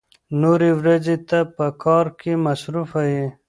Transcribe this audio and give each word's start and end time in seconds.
نورې 0.41 0.71
ورځې 0.79 1.15
ته 1.29 1.39
په 1.55 1.65
کار 1.83 2.05
کې 2.19 2.33
مصروف 2.45 2.91
يې. 3.11 3.25